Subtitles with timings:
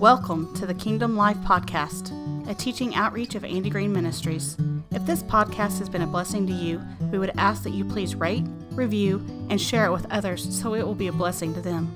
[0.00, 2.10] Welcome to the Kingdom Life Podcast,
[2.48, 4.56] a teaching outreach of Andy Green Ministries.
[4.92, 6.80] If this podcast has been a blessing to you,
[7.12, 10.86] we would ask that you please rate, review, and share it with others so it
[10.86, 11.94] will be a blessing to them.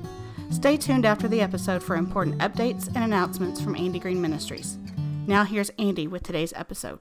[0.51, 4.77] Stay tuned after the episode for important updates and announcements from Andy Green Ministries.
[5.27, 7.01] Now, here's Andy with today's episode.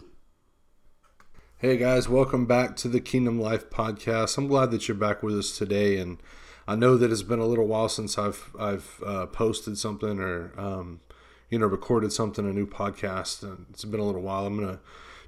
[1.57, 4.37] Hey guys, welcome back to the Kingdom Life Podcast.
[4.37, 6.23] I'm glad that you're back with us today, and
[6.67, 10.53] I know that it's been a little while since I've I've uh, posted something or
[10.57, 11.01] um,
[11.49, 13.43] you know recorded something, a new podcast.
[13.43, 14.45] And it's been a little while.
[14.45, 14.79] I'm gonna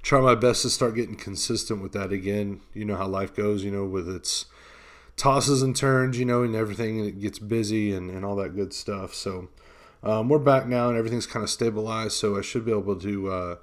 [0.02, 2.60] try my best to start getting consistent with that again.
[2.72, 3.64] You know how life goes.
[3.64, 4.46] You know with its
[5.16, 6.18] tosses and turns.
[6.18, 9.14] You know and everything and it gets busy and, and all that good stuff.
[9.14, 9.48] So
[10.02, 12.12] um, we're back now and everything's kind of stabilized.
[12.12, 13.30] So I should be able to.
[13.30, 13.56] Uh,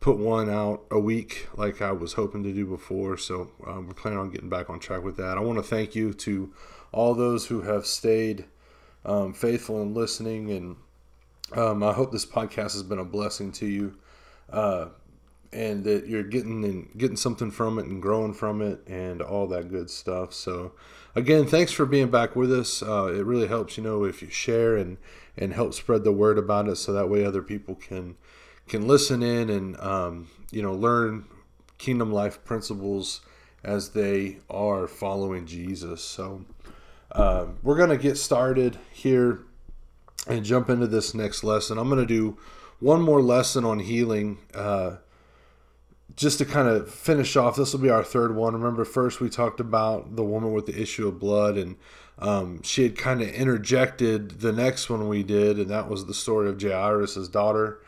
[0.00, 3.16] put one out a week like I was hoping to do before.
[3.16, 5.38] So um, we're planning on getting back on track with that.
[5.38, 6.52] I want to thank you to
[6.94, 8.44] all those who have stayed
[9.04, 10.50] um, faithful and listening.
[10.50, 10.76] And
[11.52, 13.96] um, I hope this podcast has been a blessing to you,
[14.50, 14.86] uh,
[15.52, 19.46] and that you're getting and getting something from it and growing from it and all
[19.48, 20.32] that good stuff.
[20.32, 20.72] So,
[21.14, 22.82] again, thanks for being back with us.
[22.82, 24.96] Uh, it really helps, you know, if you share and
[25.36, 28.16] and help spread the word about it, so that way other people can
[28.68, 31.24] can listen in and um, you know learn
[31.78, 33.20] kingdom life principles
[33.64, 36.02] as they are following Jesus.
[36.02, 36.44] So
[37.14, 39.40] um, we're going to get started here
[40.26, 41.78] and jump into this next lesson.
[41.78, 42.38] I'm going to do
[42.80, 44.38] one more lesson on healing.
[44.54, 44.96] Uh,
[46.16, 48.54] just to kind of finish off, this will be our third one.
[48.54, 51.76] Remember, first we talked about the woman with the issue of blood, and
[52.18, 56.14] um, she had kind of interjected the next one we did, and that was the
[56.14, 57.80] story of Jairus' daughter.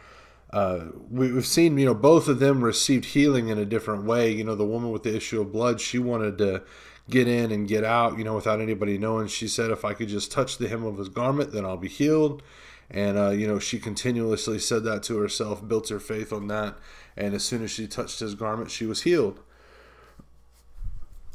[0.52, 4.30] Uh, we, have seen, you know, both of them received healing in a different way.
[4.30, 6.62] You know, the woman with the issue of blood, she wanted to
[7.08, 9.28] get in and get out, you know, without anybody knowing.
[9.28, 11.88] She said, if I could just touch the hem of his garment, then I'll be
[11.88, 12.42] healed.
[12.90, 16.76] And, uh, you know, she continuously said that to herself, built her faith on that.
[17.16, 19.40] And as soon as she touched his garment, she was healed.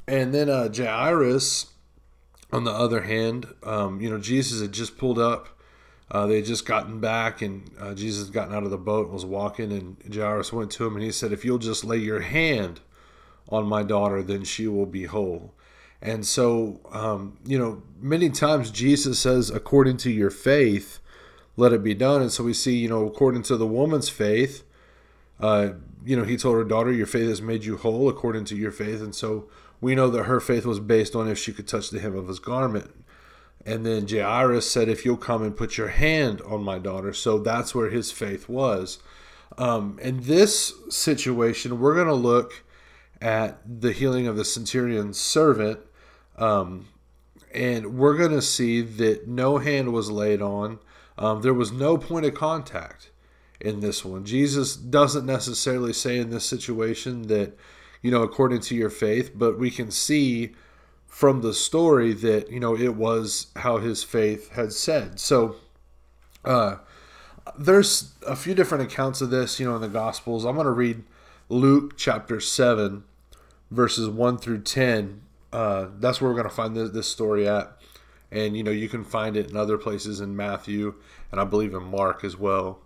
[0.08, 1.74] And then uh, Jairus,
[2.52, 5.50] on the other hand, um, you know, Jesus had just pulled up.
[6.10, 9.06] Uh, they had just gotten back, and uh, Jesus had gotten out of the boat
[9.06, 9.72] and was walking.
[9.72, 12.82] And Jairus went to him and he said, If you'll just lay your hand
[13.48, 15.54] on my daughter, then she will be whole.
[16.02, 21.00] And so, um, you know, many times Jesus says, according to your faith,
[21.58, 22.22] let it be done.
[22.22, 24.64] And so we see, you know, according to the woman's faith,
[25.40, 25.74] uh,
[26.04, 28.72] you know, he told her daughter, your faith has made you whole according to your
[28.72, 29.02] faith.
[29.02, 29.48] And so
[29.80, 32.28] we know that her faith was based on if she could touch the hem of
[32.28, 32.92] his garment.
[33.64, 37.14] And then Jairus said, if you'll come and put your hand on my daughter.
[37.14, 38.98] So that's where his faith was.
[39.58, 42.64] Um, in this situation, we're going to look
[43.22, 45.80] at the healing of the centurion's servant
[46.42, 46.88] um,
[47.54, 50.80] and we're going to see that no hand was laid on.
[51.18, 53.12] Um, there was no point of contact
[53.60, 54.26] in this one.
[54.26, 57.56] Jesus doesn't necessarily say in this situation that,
[58.02, 60.54] you know, according to your faith, but we can see
[61.06, 65.20] from the story that, you know, it was how his faith had said.
[65.20, 65.58] So,
[66.44, 66.78] uh,
[67.56, 70.44] there's a few different accounts of this, you know, in the Gospels.
[70.44, 71.04] I'm going to read
[71.50, 73.04] Luke chapter 7,
[73.70, 75.22] verses 1 through 10
[75.54, 77.78] uh, that's where we're going to find this, this story at.
[78.32, 80.96] And, you know, you can find it in other places in Matthew
[81.32, 82.80] and I believe in Mark as well.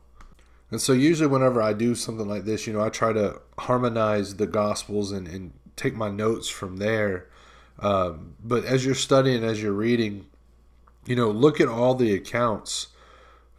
[0.71, 4.37] And so, usually, whenever I do something like this, you know, I try to harmonize
[4.37, 7.27] the Gospels and, and take my notes from there.
[7.79, 10.25] Um, but as you're studying, as you're reading,
[11.05, 12.87] you know, look at all the accounts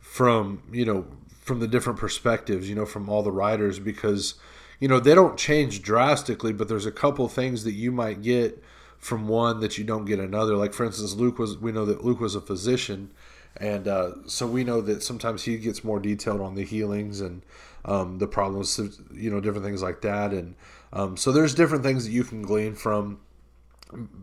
[0.00, 1.06] from, you know,
[1.40, 4.34] from the different perspectives, you know, from all the writers, because,
[4.80, 8.62] you know, they don't change drastically, but there's a couple things that you might get
[9.06, 10.56] from one that you don't get another.
[10.56, 13.12] Like for instance, Luke was we know that Luke was a physician,
[13.56, 17.42] and uh, so we know that sometimes he gets more detailed on the healings and
[17.84, 18.80] um, the problems,
[19.14, 20.32] you know, different things like that.
[20.32, 20.56] And
[20.92, 23.20] um, so there's different things that you can glean from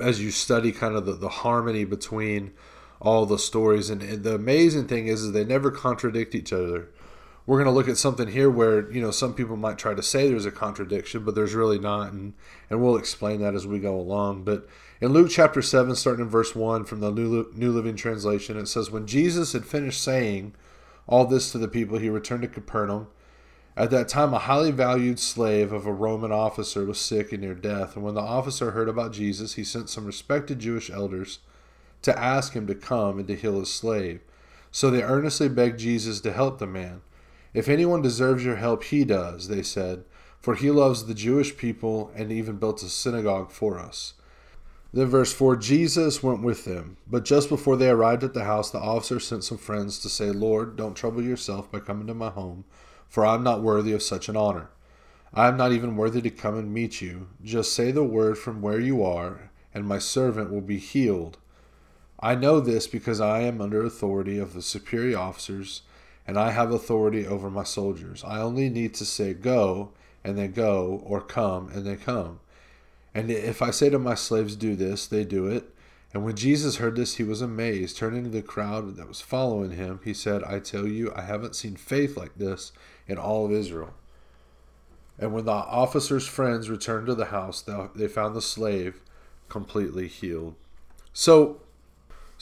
[0.01, 2.51] as you study kind of the, the harmony between
[2.99, 3.89] all the stories.
[3.89, 6.89] And, and the amazing thing is, is they never contradict each other
[7.45, 10.03] we're going to look at something here where you know some people might try to
[10.03, 12.33] say there's a contradiction but there's really not and
[12.69, 14.43] and we'll explain that as we go along.
[14.43, 14.67] But
[15.01, 18.67] in luke chapter 7 starting in verse 1 from the new, new living translation it
[18.67, 20.53] says when jesus had finished saying
[21.05, 23.07] all this to the people he returned to capernaum.
[23.75, 27.55] At that time a highly valued slave of a roman officer was sick and near
[27.55, 27.95] death.
[27.95, 31.39] And when the officer heard about jesus he sent some respected jewish elders
[32.03, 34.21] to ask him to come and to heal his slave.
[34.71, 37.01] So they earnestly begged jesus to help the man
[37.53, 40.05] if anyone deserves your help, he does, they said,
[40.39, 44.13] for he loves the Jewish people and even built a synagogue for us.
[44.91, 46.97] Then, verse 4 Jesus went with them.
[47.07, 50.29] But just before they arrived at the house, the officer sent some friends to say,
[50.29, 52.65] Lord, don't trouble yourself by coming to my home,
[53.07, 54.69] for I am not worthy of such an honor.
[55.33, 57.29] I am not even worthy to come and meet you.
[57.43, 61.39] Just say the word from where you are, and my servant will be healed.
[62.19, 65.81] I know this because I am under authority of the superior officers,
[66.25, 68.23] and I have authority over my soldiers.
[68.23, 69.91] I only need to say, Go,
[70.23, 72.39] and they go, or Come, and they come.
[73.13, 75.69] And if I say to my slaves, Do this, they do it.
[76.13, 77.97] And when Jesus heard this, he was amazed.
[77.97, 81.55] Turning to the crowd that was following him, he said, I tell you, I haven't
[81.55, 82.71] seen faith like this
[83.07, 83.93] in all of Israel.
[85.17, 87.63] And when the officer's friends returned to the house,
[87.95, 89.01] they found the slave
[89.49, 90.55] completely healed.
[91.13, 91.61] So,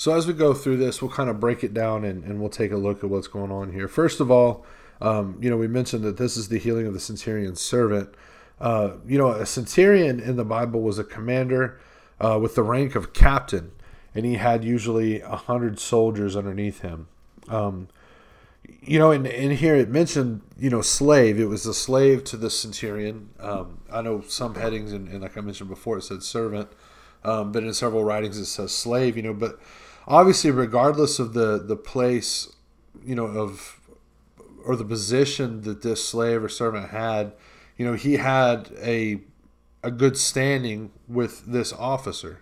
[0.01, 2.49] so as we go through this, we'll kind of break it down and, and we'll
[2.49, 3.87] take a look at what's going on here.
[3.87, 4.65] First of all,
[4.99, 8.15] um, you know, we mentioned that this is the healing of the centurion's servant.
[8.59, 11.79] Uh, you know, a centurion in the Bible was a commander
[12.19, 13.73] uh, with the rank of captain,
[14.15, 17.07] and he had usually a hundred soldiers underneath him.
[17.47, 17.87] Um,
[18.81, 21.39] you know, in, in here it mentioned, you know, slave.
[21.39, 23.29] It was a slave to the centurion.
[23.39, 26.69] Um, I know some headings, and, and, like I mentioned before, it said servant,
[27.23, 29.15] um, but in several writings it says slave.
[29.15, 29.59] You know, but
[30.07, 32.53] obviously, regardless of the the place,
[33.03, 33.79] you know, of
[34.65, 37.33] or the position that this slave or servant had,
[37.77, 39.21] you know, he had a
[39.83, 42.41] a good standing with this officer.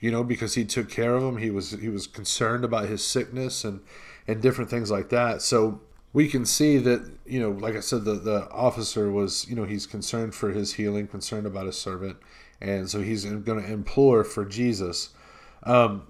[0.00, 1.38] You know, because he took care of him.
[1.38, 3.80] He was he was concerned about his sickness and
[4.28, 5.40] and different things like that.
[5.40, 5.80] So
[6.12, 9.64] we can see that you know, like I said, the the officer was you know
[9.64, 12.16] he's concerned for his healing, concerned about his servant,
[12.60, 15.10] and so he's going to implore for Jesus.
[15.62, 16.06] Um,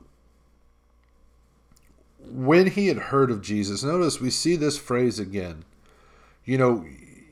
[2.29, 5.65] when he had heard of Jesus, notice we see this phrase again.
[6.45, 6.85] You know,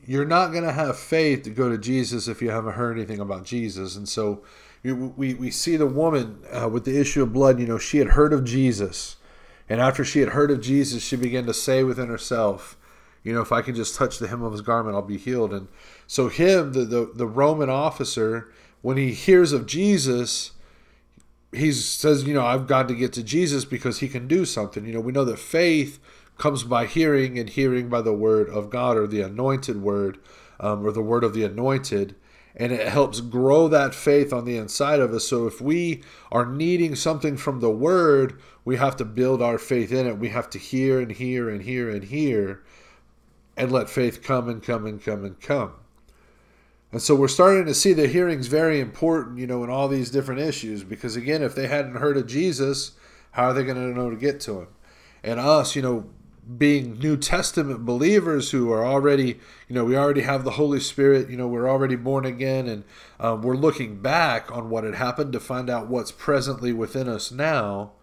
[0.05, 3.19] you're not going to have faith to go to Jesus if you haven't heard anything
[3.19, 3.95] about Jesus.
[3.95, 4.43] And so
[4.83, 8.09] we, we see the woman uh, with the issue of blood, you know, she had
[8.09, 9.15] heard of Jesus.
[9.69, 12.77] And after she had heard of Jesus, she began to say within herself,
[13.23, 15.53] you know, if I can just touch the hem of his garment, I'll be healed.
[15.53, 15.69] And
[16.05, 18.51] so, him, the, the, the Roman officer,
[18.81, 20.51] when he hears of Jesus,
[21.53, 24.85] he says, you know, I've got to get to Jesus because he can do something.
[24.85, 25.99] You know, we know that faith
[26.37, 30.17] comes by hearing, and hearing by the word of God or the anointed word
[30.59, 32.15] um, or the word of the anointed.
[32.55, 35.27] And it helps grow that faith on the inside of us.
[35.27, 39.91] So if we are needing something from the word, we have to build our faith
[39.91, 40.17] in it.
[40.17, 42.63] We have to hear and hear and hear and hear
[43.57, 45.73] and let faith come and come and come and come.
[46.93, 50.11] And so we're starting to see the hearing's very important, you know, in all these
[50.11, 50.83] different issues.
[50.83, 52.91] Because again, if they hadn't heard of Jesus,
[53.31, 54.67] how are they going to know to get to him?
[55.23, 56.05] And us, you know,
[56.57, 61.31] being New Testament believers who are already, you know, we already have the Holy Spirit,
[61.31, 62.83] you know, we're already born again, and
[63.19, 67.31] um, we're looking back on what had happened to find out what's presently within us
[67.31, 67.93] now.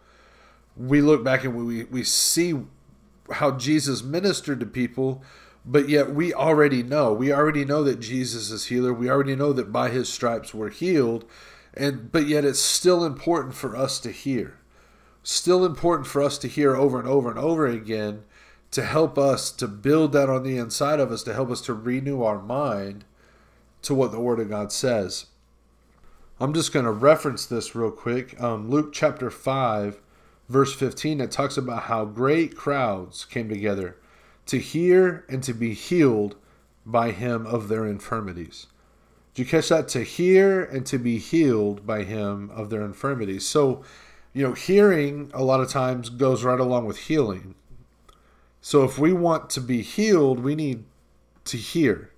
[0.77, 2.59] We look back and we, we see
[3.31, 5.23] how Jesus ministered to people,
[5.65, 7.13] but yet we already know.
[7.13, 8.93] We already know that Jesus is healer.
[8.93, 11.25] We already know that by his stripes we're healed.
[11.75, 14.59] And but yet it's still important for us to hear.
[15.23, 18.25] Still important for us to hear over and over and over again
[18.71, 21.75] to help us to build that on the inside of us, to help us to
[21.75, 23.05] renew our mind
[23.83, 25.27] to what the Word of God says.
[26.39, 28.41] I'm just going to reference this real quick.
[28.41, 30.01] Um, Luke chapter 5,
[30.49, 33.97] verse 15, it talks about how great crowds came together
[34.51, 36.35] to hear and to be healed
[36.85, 38.67] by him of their infirmities.
[39.33, 39.87] Did you catch that?
[39.89, 43.47] To hear and to be healed by him of their infirmities.
[43.47, 43.85] So,
[44.33, 47.55] you know, hearing a lot of times goes right along with healing.
[48.61, 50.83] So if we want to be healed, we need
[51.45, 52.11] to hear.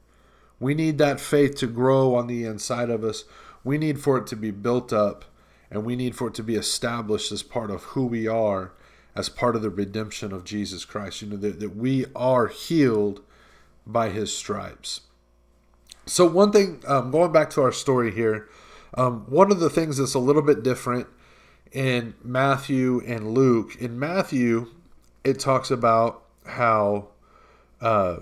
[0.58, 3.24] We need that faith to grow on the inside of us.
[3.62, 5.26] We need for it to be built up
[5.70, 8.72] and we need for it to be established as part of who we are,
[9.14, 11.22] as part of the redemption of Jesus Christ.
[11.22, 13.20] You know, that, that we are healed
[13.86, 15.02] by his stripes.
[16.06, 18.48] So, one thing, um, going back to our story here,
[18.94, 21.06] um, one of the things that's a little bit different
[21.70, 24.68] in Matthew and Luke, in Matthew,
[25.24, 27.08] it talks about how
[27.80, 28.18] uh,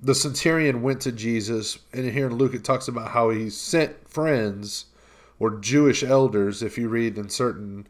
[0.00, 4.08] the centurion went to Jesus, and here in Luke it talks about how he sent
[4.08, 4.86] friends
[5.38, 7.86] or Jewish elders, if you read in certain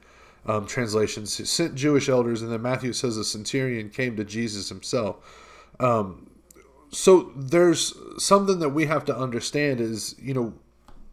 [0.46, 5.16] um, translations, sent Jewish elders, and then Matthew says the centurion came to Jesus himself.
[5.78, 6.30] Um,
[6.90, 10.54] so there's something that we have to understand is, you know,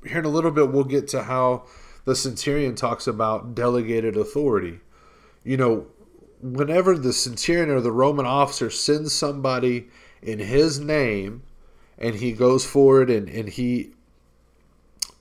[0.06, 1.66] here in a little bit we'll get to how
[2.06, 4.80] the centurion talks about delegated authority.
[5.44, 5.88] You know,
[6.42, 9.88] whenever the centurion or the Roman officer sends somebody
[10.22, 11.44] in his name
[11.98, 13.92] and he goes forward and, and he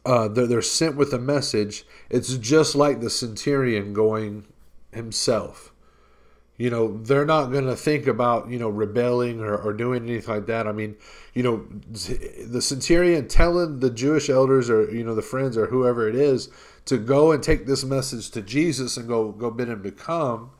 [0.08, 1.84] uh, they're, they're sent with a message.
[2.08, 4.46] It's just like the centurion going
[4.90, 5.74] himself.
[6.56, 10.34] You know, they're not going to think about, you know, rebelling or, or doing anything
[10.34, 10.66] like that.
[10.66, 10.96] I mean,
[11.34, 16.08] you know, the centurion telling the Jewish elders or, you know, the friends or whoever
[16.08, 16.48] it is
[16.86, 20.50] to go and take this message to Jesus and go, go bid him to come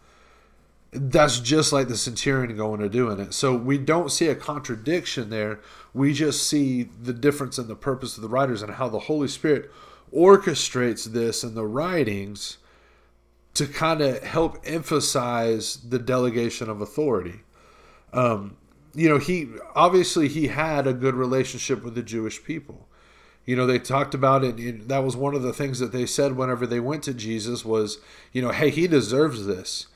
[0.90, 3.34] that's just like the centurion going to doing it.
[3.34, 5.60] So we don't see a contradiction there.
[5.92, 9.28] We just see the difference in the purpose of the writers and how the Holy
[9.28, 9.70] Spirit
[10.14, 12.58] orchestrates this in the writings
[13.54, 17.40] to kind of help emphasize the delegation of authority.
[18.12, 18.56] Um,
[18.94, 22.88] you know, he obviously he had a good relationship with the Jewish people.
[23.44, 24.88] You know, they talked about it.
[24.88, 27.98] That was one of the things that they said whenever they went to Jesus was,
[28.32, 29.86] you know, hey, he deserves this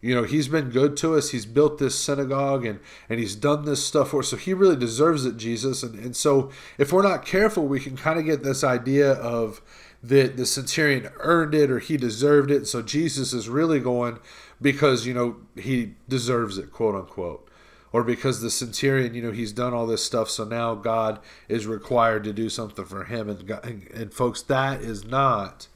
[0.00, 1.30] you know, he's been good to us.
[1.30, 4.28] He's built this synagogue and, and he's done this stuff for us.
[4.28, 5.82] So he really deserves it, Jesus.
[5.82, 9.60] And, and so if we're not careful, we can kind of get this idea of
[10.02, 12.66] that the centurion earned it or he deserved it.
[12.66, 14.18] So Jesus is really going
[14.60, 17.46] because, you know, he deserves it, quote unquote.
[17.92, 20.30] Or because the centurion, you know, he's done all this stuff.
[20.30, 23.28] So now God is required to do something for him.
[23.28, 25.66] And, and, and folks, that is not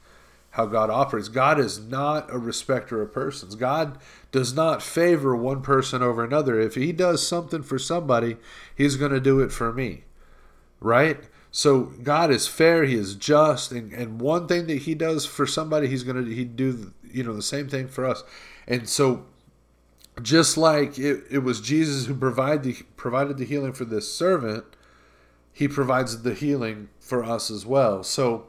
[0.55, 1.27] how God operates.
[1.27, 3.55] God is not a respecter of persons.
[3.55, 3.97] God
[4.31, 6.57] does not favor one person over another.
[6.57, 8.37] If he does something for somebody,
[8.73, 10.05] he's going to do it for me.
[10.79, 11.19] Right?
[11.51, 15.45] So God is fair, he is just, and, and one thing that he does for
[15.45, 18.23] somebody, he's going to he do you know the same thing for us.
[18.65, 19.25] And so
[20.21, 24.63] just like it, it was Jesus who provided the, provided the healing for this servant,
[25.51, 28.03] he provides the healing for us as well.
[28.03, 28.47] So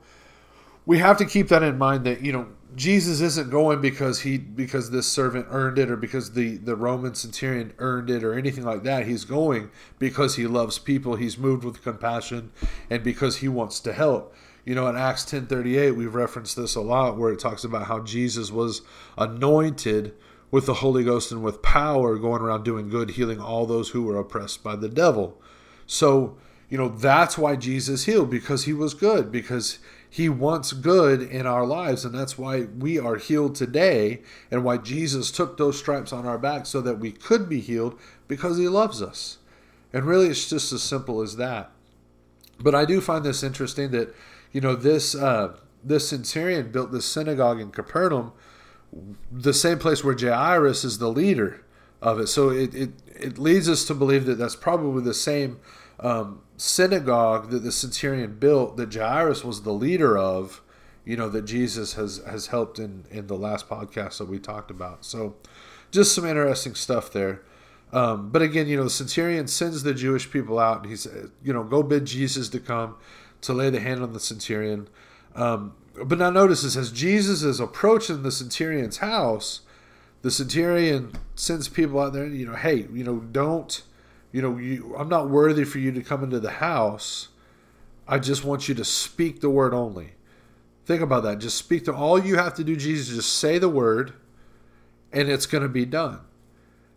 [0.86, 4.38] we have to keep that in mind that you know Jesus isn't going because he
[4.38, 8.64] because this servant earned it or because the the Roman centurion earned it or anything
[8.64, 9.06] like that.
[9.06, 11.16] He's going because he loves people.
[11.16, 12.52] He's moved with compassion
[12.88, 14.34] and because he wants to help.
[14.64, 18.00] You know, in Acts 10:38, we've referenced this a lot where it talks about how
[18.00, 18.82] Jesus was
[19.16, 20.14] anointed
[20.50, 24.02] with the Holy Ghost and with power going around doing good, healing all those who
[24.02, 25.40] were oppressed by the devil.
[25.86, 26.36] So,
[26.68, 29.78] you know, that's why Jesus healed because he was good because
[30.16, 34.78] he wants good in our lives, and that's why we are healed today, and why
[34.78, 38.66] Jesus took those stripes on our back so that we could be healed because He
[38.66, 39.36] loves us.
[39.92, 41.70] And really, it's just as simple as that.
[42.58, 44.16] But I do find this interesting that,
[44.52, 48.32] you know, this uh, this centurion built this synagogue in Capernaum,
[49.30, 51.62] the same place where Jairus is the leader
[52.00, 52.28] of it.
[52.28, 55.60] So it, it, it leads us to believe that that's probably the same
[56.00, 60.62] um, synagogue that the centurion built that Jairus was the leader of,
[61.04, 64.70] you know, that Jesus has has helped in in the last podcast that we talked
[64.70, 65.04] about.
[65.04, 65.36] So
[65.90, 67.42] just some interesting stuff there.
[67.92, 71.30] Um, but again, you know, the centurion sends the Jewish people out and he says,
[71.42, 72.96] you know, go bid Jesus to come
[73.42, 74.88] to lay the hand on the centurion.
[75.34, 79.60] Um, but now notice this as Jesus is approaching the centurion's house,
[80.22, 83.82] the centurion sends people out there, you know, hey, you know, don't
[84.36, 87.28] you know, you, I'm not worthy for you to come into the house.
[88.06, 90.10] I just want you to speak the word only.
[90.84, 91.38] Think about that.
[91.38, 94.12] Just speak to all you have to do, Jesus, just say the word
[95.10, 96.20] and it's going to be done.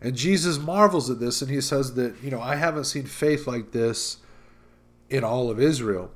[0.02, 3.46] And Jesus marvels at this and he says that, you know, I haven't seen faith
[3.46, 4.18] like this
[5.08, 6.10] in all of Israel.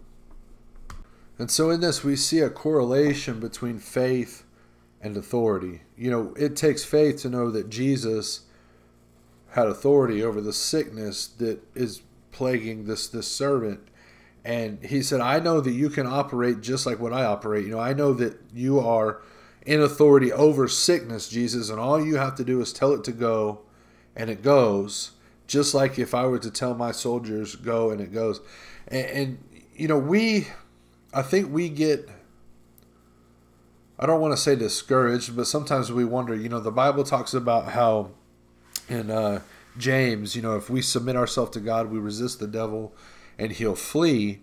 [1.38, 4.44] And so in this, we see a correlation between faith
[5.00, 5.84] and authority.
[5.96, 8.42] You know, it takes faith to know that Jesus
[9.54, 13.80] had authority over the sickness that is plaguing this this servant.
[14.44, 17.64] And he said i know that you can operate just like what i operate.
[17.64, 19.22] You know i know that you are
[19.64, 23.12] in authority over sickness jesus and all you have to do is tell it to
[23.12, 23.60] go
[24.14, 25.12] and it goes
[25.46, 28.42] just like if i were to tell my soldiers go and it goes.
[28.88, 30.48] And, and you know we
[31.14, 32.10] i think we get
[33.98, 37.32] i don't want to say discouraged but sometimes we wonder you know the bible talks
[37.32, 38.10] about how
[38.88, 39.40] in uh,
[39.76, 42.94] James, you know, if we submit ourselves to God, we resist the devil
[43.38, 44.40] and he'll flee.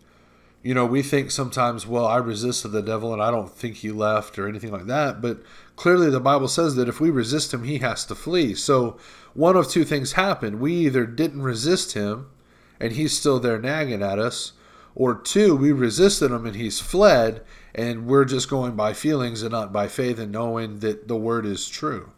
[0.63, 3.91] You know, we think sometimes, well, I resisted the devil and I don't think he
[3.91, 5.21] left or anything like that.
[5.21, 5.41] But
[5.75, 8.53] clearly the Bible says that if we resist him, he has to flee.
[8.53, 8.97] So
[9.33, 10.59] one of two things happened.
[10.59, 12.29] We either didn't resist him
[12.79, 14.53] and he's still there nagging at us,
[14.95, 17.41] or two, we resisted him and he's fled
[17.73, 21.45] and we're just going by feelings and not by faith and knowing that the word
[21.45, 22.11] is true.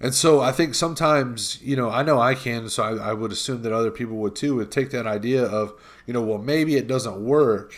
[0.00, 3.32] And so I think sometimes, you know, I know I can, so I, I, would
[3.32, 5.74] assume that other people would too, would take that idea of,
[6.06, 7.74] you know, well, maybe it doesn't work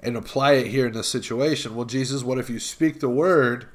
[0.00, 1.74] and apply it here in this situation.
[1.74, 3.66] Well, Jesus, what if you speak the word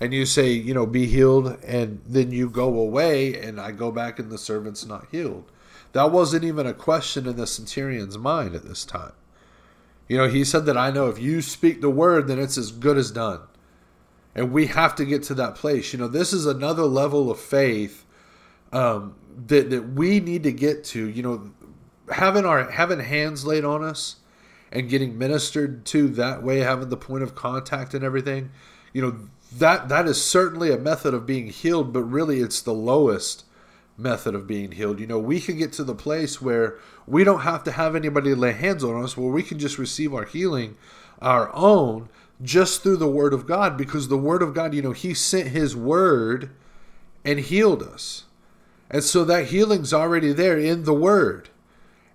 [0.00, 3.90] and you say, you know, be healed, and then you go away and I go
[3.90, 5.50] back and the servant's not healed?
[5.92, 9.12] That wasn't even a question in the centurion's mind at this time.
[10.08, 12.70] You know, he said that I know if you speak the word, then it's as
[12.70, 13.40] good as done.
[14.34, 15.92] And we have to get to that place.
[15.92, 18.04] You know, this is another level of faith
[18.72, 19.14] um,
[19.46, 21.08] that that we need to get to.
[21.08, 21.50] You know,
[22.10, 24.16] having our having hands laid on us
[24.70, 28.50] and getting ministered to that way, having the point of contact and everything.
[28.92, 29.18] You know,
[29.56, 33.44] that that is certainly a method of being healed, but really it's the lowest
[33.96, 35.00] method of being healed.
[35.00, 38.34] You know, we can get to the place where we don't have to have anybody
[38.34, 40.76] lay hands on us, where we can just receive our healing
[41.20, 42.08] our own
[42.42, 45.48] just through the word of God because the word of God, you know, he sent
[45.48, 46.50] his word
[47.24, 48.24] and healed us.
[48.90, 51.50] And so that healing's already there in the word.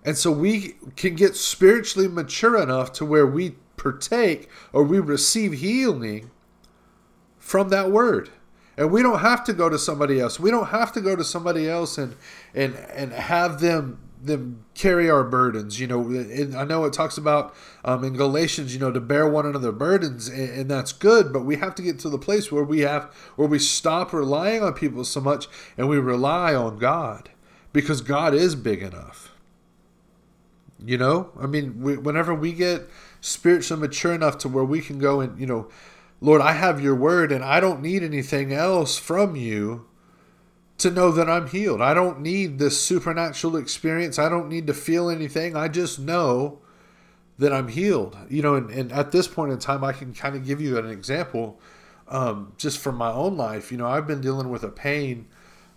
[0.04, 5.52] And so we can get spiritually mature enough to where we partake or we receive
[5.54, 6.30] healing
[7.38, 8.30] from that word.
[8.76, 10.40] And we don't have to go to somebody else.
[10.40, 12.16] We don't have to go to somebody else and
[12.54, 15.78] and and have them them carry our burdens.
[15.78, 17.54] You know, I know it talks about
[17.84, 21.32] um, in Galatians, you know, to bear one another burdens, and, and, that's good.
[21.32, 23.04] But we have to get to the place where we have
[23.36, 27.30] where we stop relying on people so much and we rely on God
[27.72, 29.32] because God is big enough.
[30.84, 32.88] You know, I mean, we, whenever we get
[33.20, 35.68] spiritually mature enough to where we can go and you know
[36.24, 39.86] Lord, I have your word and I don't need anything else from you
[40.78, 41.82] to know that I'm healed.
[41.82, 44.18] I don't need this supernatural experience.
[44.18, 45.54] I don't need to feel anything.
[45.54, 46.60] I just know
[47.36, 48.16] that I'm healed.
[48.30, 50.78] You know, and, and at this point in time, I can kind of give you
[50.78, 51.60] an example
[52.08, 53.70] um, just from my own life.
[53.70, 55.26] You know, I've been dealing with a pain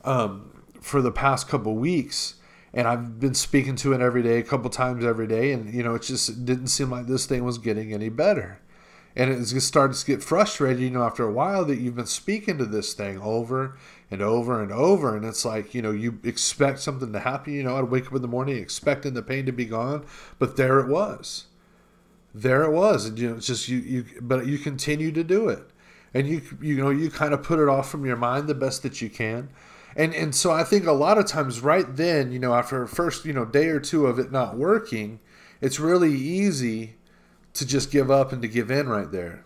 [0.06, 2.36] um, for the past couple weeks.
[2.74, 5.84] And I've been speaking to it every day, a couple times every day, and you
[5.84, 8.62] know, it just didn't seem like this thing was getting any better
[9.18, 12.60] and it starts to get frustrated you know after a while that you've been speaking
[12.60, 13.76] to this thing over
[14.12, 15.18] and over and over.
[15.18, 17.54] And it's like you know you expect something to happen.
[17.54, 20.06] You know i'd wake up in the morning expecting the pain to be gone
[20.38, 21.46] but there it was.
[22.34, 23.08] There it was.
[23.08, 25.68] And you know it's just you you but you continue to do it.
[26.14, 28.84] And you you know you kind of put it off from your mind the best
[28.84, 29.50] that you can.
[29.96, 33.26] And and so i think a lot of times right then you know after first
[33.26, 35.20] you know day or two of it not working
[35.60, 36.97] it's really easy
[37.58, 39.46] to just give up and to give in right there.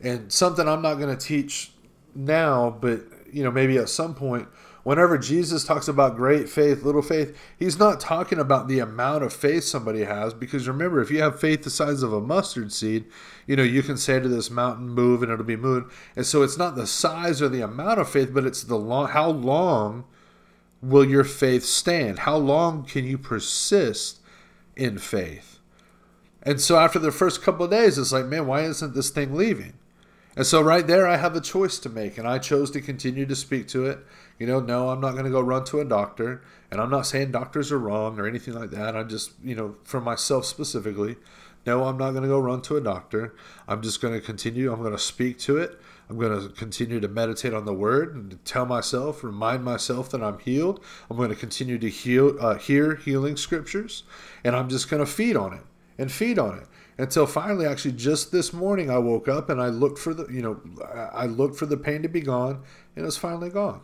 [0.00, 1.72] And something I'm not going to teach
[2.14, 4.48] now, but you know, maybe at some point,
[4.82, 9.32] whenever Jesus talks about great faith, little faith, he's not talking about the amount of
[9.32, 10.32] faith somebody has.
[10.32, 13.04] Because remember, if you have faith the size of a mustard seed,
[13.46, 15.92] you know, you can say to this mountain, move, and it'll be moved.
[16.14, 19.08] And so it's not the size or the amount of faith, but it's the long,
[19.08, 20.04] how long
[20.80, 22.20] will your faith stand?
[22.20, 24.20] How long can you persist
[24.76, 25.55] in faith?
[26.46, 29.34] And so after the first couple of days, it's like, man, why isn't this thing
[29.34, 29.72] leaving?
[30.36, 33.26] And so right there, I have a choice to make, and I chose to continue
[33.26, 33.98] to speak to it.
[34.38, 37.06] You know, no, I'm not going to go run to a doctor, and I'm not
[37.06, 38.94] saying doctors are wrong or anything like that.
[38.94, 41.16] I'm just, you know, for myself specifically,
[41.66, 43.34] no, I'm not going to go run to a doctor.
[43.66, 44.72] I'm just going to continue.
[44.72, 45.80] I'm going to speak to it.
[46.08, 50.22] I'm going to continue to meditate on the word and tell myself, remind myself that
[50.22, 50.80] I'm healed.
[51.10, 54.04] I'm going to continue to heal, uh, hear healing scriptures,
[54.44, 55.62] and I'm just going to feed on it
[55.98, 56.66] and feed on it.
[56.98, 60.40] Until finally actually just this morning i woke up and i looked for the you
[60.40, 60.60] know
[61.12, 62.62] i looked for the pain to be gone
[62.94, 63.82] and it's finally gone.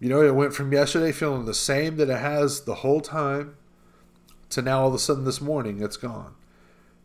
[0.00, 3.56] You know it went from yesterday feeling the same that it has the whole time
[4.50, 6.34] to now all of a sudden this morning it's gone.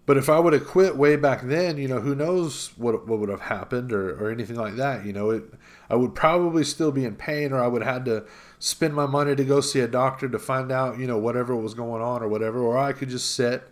[0.07, 3.19] But if i would have quit way back then you know who knows what, what
[3.19, 5.43] would have happened or, or anything like that you know it
[5.89, 8.25] i would probably still be in pain or i would have had to
[8.59, 11.73] spend my money to go see a doctor to find out, you know, whatever was
[11.73, 13.63] going on or whatever, or I could just sit,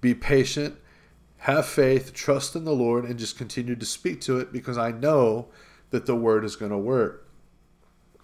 [0.00, 0.76] be patient,
[1.38, 4.92] have faith, trust in the Lord, and just continue to speak to it because I
[4.92, 5.48] know
[5.90, 7.28] that the word is going to work.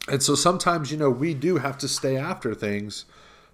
[0.09, 3.05] And so sometimes, you know, we do have to stay after things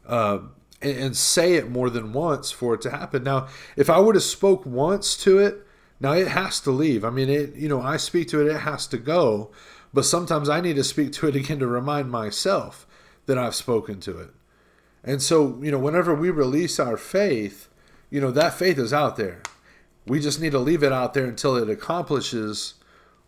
[0.07, 0.39] uh,
[0.83, 3.25] and, and say it more than once for it to happen.
[3.25, 5.67] Now, if I would have spoke once to it,
[5.99, 7.05] now it has to leave.
[7.05, 9.51] I mean, it, you know, I speak to it, it has to go.
[9.95, 12.85] But sometimes I need to speak to it again to remind myself
[13.27, 14.31] that I've spoken to it.
[15.05, 17.69] And so, you know, whenever we release our faith,
[18.11, 19.41] you know, that faith is out there.
[20.05, 22.75] We just need to leave it out there until it accomplishes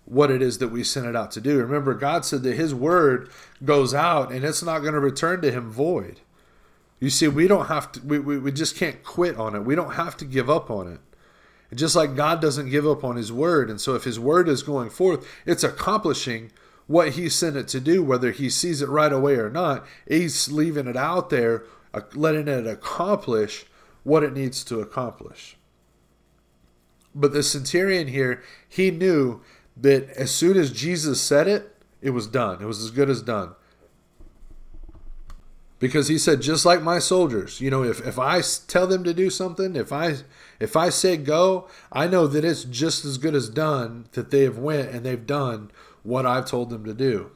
[0.07, 1.59] what it is that we sent it out to do.
[1.59, 3.31] Remember, God said that His word
[3.65, 6.21] goes out and it's not going to return to Him void.
[6.99, 9.61] You see, we don't have to, we, we, we just can't quit on it.
[9.61, 11.01] We don't have to give up on it.
[11.75, 13.69] Just like God doesn't give up on his word.
[13.71, 16.53] And so if his word is going forth, it's accomplishing
[16.87, 19.85] what he sent it to do, whether he sees it right away or not.
[20.07, 23.67] He's leaving it out there, uh, letting it accomplish
[24.05, 25.57] what it needs to accomplish.
[27.15, 29.41] But the centurion here, he knew
[29.77, 32.63] that as soon as Jesus said it, it was done.
[32.63, 33.55] It was as good as done.
[35.79, 39.13] Because he said just like my soldiers you know if, if i tell them to
[39.13, 40.15] do something if i
[40.59, 44.43] if i say go i know that it's just as good as done that they
[44.43, 45.71] have went and they've done
[46.03, 47.31] what i've told them to do.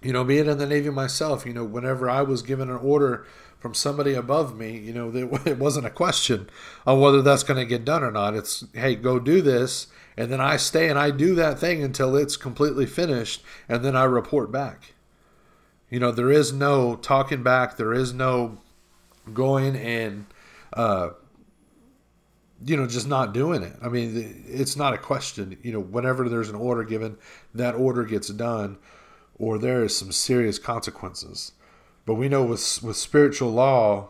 [0.00, 3.26] You know being in the navy myself you know whenever i was given an order
[3.58, 5.10] from somebody above me you know
[5.44, 6.48] it wasn't a question
[6.86, 8.34] on whether that's going to get done or not.
[8.34, 12.16] It's hey go do this and then i stay and i do that thing until
[12.16, 14.94] it's completely finished and then i report back
[15.90, 17.76] you know, there is no talking back.
[17.76, 18.58] There is no
[19.32, 20.26] going and,
[20.72, 21.10] uh,
[22.64, 23.74] you know, just not doing it.
[23.82, 25.56] I mean, it's not a question.
[25.62, 27.16] You know, whenever there's an order given,
[27.54, 28.78] that order gets done,
[29.38, 31.52] or there is some serious consequences.
[32.04, 34.08] But we know with with spiritual law,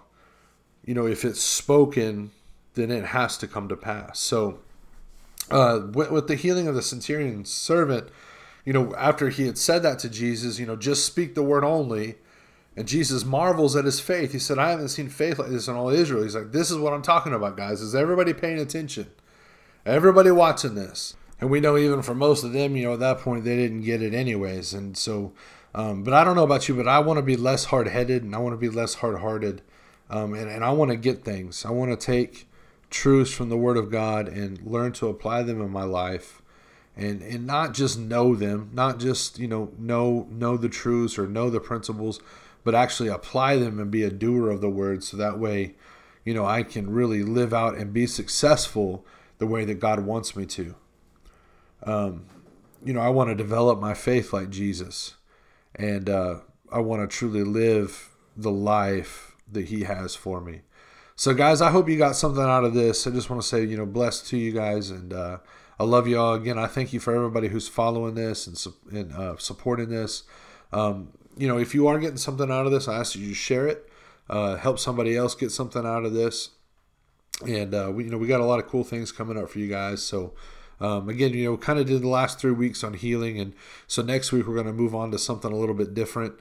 [0.84, 2.30] you know, if it's spoken,
[2.74, 4.18] then it has to come to pass.
[4.18, 4.60] So,
[5.50, 8.08] uh, with, with the healing of the centurion servant,
[8.68, 11.64] you know, after he had said that to Jesus, you know, just speak the word
[11.64, 12.16] only.
[12.76, 14.32] And Jesus marvels at his faith.
[14.32, 16.22] He said, I haven't seen faith like this in all Israel.
[16.22, 17.80] He's like, this is what I'm talking about, guys.
[17.80, 19.10] Is everybody paying attention?
[19.86, 21.16] Everybody watching this.
[21.40, 23.84] And we know even for most of them, you know, at that point, they didn't
[23.84, 24.74] get it anyways.
[24.74, 25.32] And so,
[25.74, 28.22] um, but I don't know about you, but I want to be less hard headed
[28.22, 29.62] and I want to be less hard hearted.
[30.10, 31.64] Um, and, and I want to get things.
[31.64, 32.46] I want to take
[32.90, 36.42] truths from the Word of God and learn to apply them in my life
[36.98, 41.28] and and not just know them, not just you know know know the truths or
[41.28, 42.20] know the principles,
[42.64, 45.04] but actually apply them and be a doer of the word.
[45.04, 45.76] So that way,
[46.24, 49.06] you know, I can really live out and be successful
[49.38, 50.74] the way that God wants me to.
[51.84, 52.26] Um,
[52.84, 55.14] you know, I want to develop my faith like Jesus,
[55.76, 56.40] and uh,
[56.72, 60.62] I want to truly live the life that He has for me.
[61.14, 63.06] So, guys, I hope you got something out of this.
[63.06, 65.38] I just want to say, you know, blessed to you guys, and uh,
[65.80, 66.58] I love you all again.
[66.58, 70.24] I thank you for everybody who's following this and, and uh, supporting this.
[70.72, 73.34] Um, you know, if you are getting something out of this, I ask you to
[73.34, 73.88] share it,
[74.28, 76.50] uh, help somebody else get something out of this.
[77.46, 79.60] And uh, we, you know, we got a lot of cool things coming up for
[79.60, 80.02] you guys.
[80.02, 80.34] So,
[80.80, 83.52] um, again, you know, kind of did the last three weeks on healing, and
[83.86, 86.34] so next week we're going to move on to something a little bit different.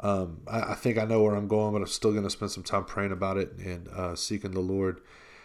[0.00, 2.50] Um, I, I, think I know where I'm going, but I'm still going to spend
[2.50, 5.00] some time praying about it and uh, seeking the Lord.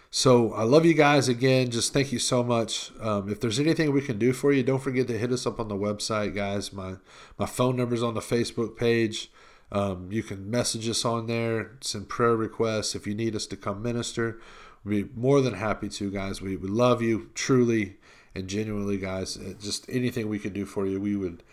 [0.09, 1.69] So I love you guys again.
[1.69, 2.91] Just thank you so much.
[3.01, 5.59] Um, if there's anything we can do for you, don't forget to hit us up
[5.59, 6.71] on the website, guys.
[6.71, 6.95] My
[7.37, 9.29] my phone number's on the Facebook page.
[9.71, 12.95] Um, you can message us on there, send prayer requests.
[12.95, 14.39] If you need us to come minister,
[14.85, 16.41] we'd be more than happy to, guys.
[16.41, 17.97] We, we love you truly
[18.33, 19.35] and genuinely, guys.
[19.35, 21.43] Uh, just anything we could do for you, we would